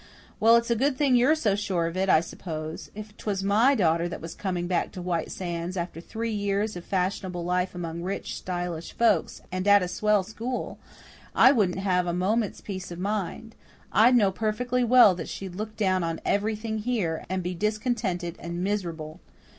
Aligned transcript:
"Well, 0.39 0.55
it's 0.55 0.71
a 0.71 0.75
good 0.75 0.97
thing 0.97 1.15
you're 1.15 1.35
so 1.35 1.53
sure 1.53 1.85
of 1.85 1.95
it, 1.95 2.09
I 2.09 2.21
suppose. 2.21 2.89
If 2.95 3.15
'twas 3.17 3.43
my 3.43 3.75
daughter 3.75 4.09
that 4.09 4.19
was 4.19 4.33
coming 4.33 4.65
back 4.65 4.91
to 4.93 4.99
White 4.99 5.29
Sands, 5.31 5.77
after 5.77 6.01
three 6.01 6.31
years 6.31 6.75
of 6.75 6.83
fashionable 6.83 7.45
life 7.45 7.75
among 7.75 8.01
rich, 8.01 8.35
stylish 8.35 8.93
folks, 8.93 9.41
and 9.51 9.67
at 9.67 9.83
a 9.83 9.87
swell 9.87 10.23
school, 10.23 10.79
I 11.35 11.51
wouldn't 11.51 11.77
have 11.77 12.07
a 12.07 12.13
minute's 12.15 12.61
peace 12.61 12.89
of 12.89 12.97
mind. 12.97 13.53
I'd 13.91 14.15
know 14.15 14.31
perfectly 14.31 14.83
well 14.83 15.13
that 15.13 15.29
she'd 15.29 15.53
look 15.53 15.77
down 15.77 16.03
on 16.03 16.19
everything 16.25 16.79
here, 16.79 17.23
and 17.29 17.43
be 17.43 17.53
discontented 17.53 18.37
and 18.39 18.63
miserable." 18.63 19.19